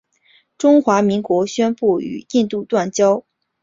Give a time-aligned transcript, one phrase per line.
[0.57, 3.23] 中华民国宣布与印度断交。